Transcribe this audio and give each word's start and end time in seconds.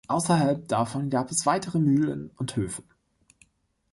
Außerhalb 0.07 0.67
davon 0.67 1.11
gab 1.11 1.29
es 1.29 1.45
weitere 1.45 1.77
Mühlen 1.77 2.31
und 2.35 2.55
Höfe. 2.55 2.81